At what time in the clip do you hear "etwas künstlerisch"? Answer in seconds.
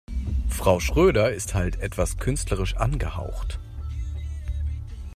1.79-2.75